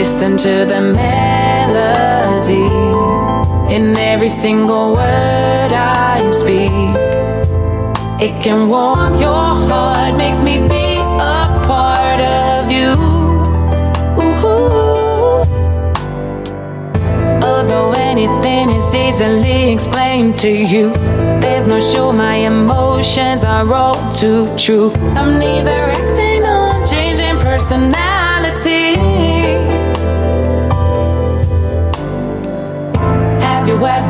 Listen 0.00 0.38
to 0.38 0.64
the 0.64 0.80
melody 0.80 2.68
in 3.74 3.94
every 3.98 4.30
single 4.30 4.94
word 4.94 5.72
I 5.74 6.30
speak. 6.30 6.72
It 8.18 8.42
can 8.42 8.70
warm 8.70 9.20
your 9.20 9.44
heart, 9.68 10.16
makes 10.16 10.40
me 10.40 10.56
be 10.56 10.96
a 10.96 11.62
part 11.68 12.18
of 12.18 12.70
you. 12.72 12.96
Ooh. 14.22 15.44
Although 17.44 17.92
anything 17.92 18.70
is 18.70 18.94
easily 18.94 19.70
explained 19.70 20.38
to 20.38 20.50
you, 20.50 20.94
there's 21.42 21.66
no 21.66 21.78
show 21.78 22.10
my 22.10 22.36
emotions 22.36 23.44
are 23.44 23.70
all 23.70 23.98
too 24.12 24.46
true. 24.56 24.92
I'm 25.14 25.38
neither 25.38 25.92
acting 25.92 26.42
or 26.46 26.86
changing 26.86 27.36
personality. 27.44 28.00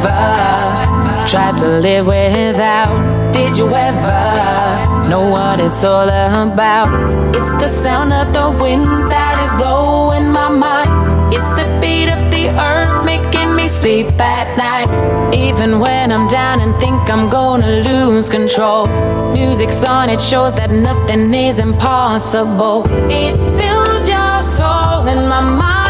Ever 0.06 1.26
tried 1.26 1.58
to 1.58 1.68
live 1.68 2.06
without? 2.06 3.32
Did 3.32 3.56
you 3.56 3.68
ever 3.68 5.08
know 5.08 5.28
what 5.30 5.60
it's 5.60 5.84
all 5.84 6.08
about? 6.08 6.88
It's 7.34 7.62
the 7.62 7.68
sound 7.68 8.12
of 8.12 8.32
the 8.32 8.50
wind 8.62 9.10
that 9.10 9.36
is 9.44 9.52
blowing 9.60 10.30
my 10.32 10.48
mind. 10.48 11.32
It's 11.32 11.48
the 11.50 11.66
beat 11.80 12.08
of 12.08 12.30
the 12.30 12.48
earth 12.58 13.04
making 13.04 13.54
me 13.54 13.68
sleep 13.68 14.08
at 14.20 14.56
night. 14.56 14.88
Even 15.34 15.78
when 15.78 16.10
I'm 16.10 16.26
down 16.28 16.60
and 16.60 16.74
think 16.80 17.08
I'm 17.08 17.28
gonna 17.28 17.82
lose 17.88 18.28
control, 18.28 18.86
music's 19.32 19.84
on, 19.84 20.10
it 20.10 20.20
shows 20.20 20.54
that 20.54 20.70
nothing 20.70 21.32
is 21.34 21.58
impossible. 21.58 22.84
It 23.10 23.36
fills 23.58 24.08
your 24.08 24.42
soul 24.42 25.06
and 25.08 25.28
my 25.28 25.40
mind 25.40 25.89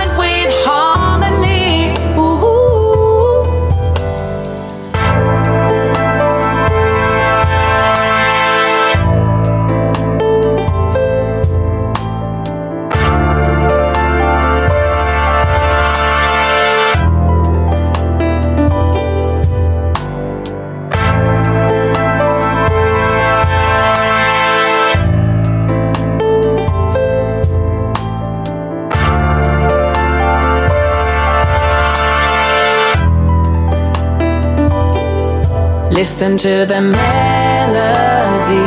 Listen 35.92 36.36
to 36.39 36.64
the 36.67 36.80
melody 36.80 38.64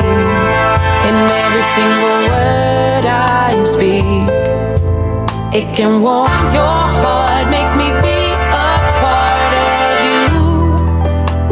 in 1.07 1.16
every 1.44 1.66
single 1.75 2.19
word 2.29 3.06
I 3.06 3.63
speak. 3.63 4.29
It 5.53 5.75
can 5.75 6.01
warm 6.01 6.53
your 6.53 6.79
heart, 7.01 7.50
makes 7.50 7.73
me 7.75 7.88
be 8.01 8.19
a 8.51 8.73
part 9.01 9.53
of 9.66 9.94
you. 10.06 10.22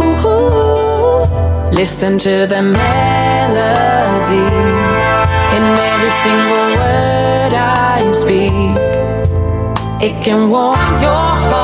Ooh. 0.03 1.71
Listen 1.73 2.17
to 2.19 2.45
the 2.47 2.61
melody 2.61 4.47
in 5.55 5.63
every 5.91 6.13
single 6.23 6.69
word 6.81 7.53
I 7.53 8.11
speak. 8.11 8.77
It 10.01 10.15
can 10.23 10.49
warm 10.49 11.01
your 11.01 11.27
heart, 11.49 11.60